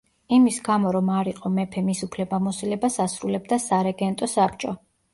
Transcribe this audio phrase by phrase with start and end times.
[0.35, 4.79] იმის გამო, რომ არ იყო მეფე მის უფლებამოსილებას ასრულებდა სარეგენტო საბჭო.